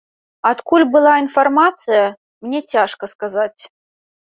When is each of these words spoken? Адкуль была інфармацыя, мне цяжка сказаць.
Адкуль 0.51 0.85
была 0.95 1.11
інфармацыя, 1.25 2.01
мне 2.47 2.59
цяжка 2.75 3.13
сказаць. 3.15 3.61